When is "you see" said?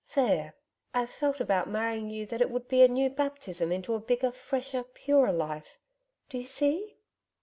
6.39-6.97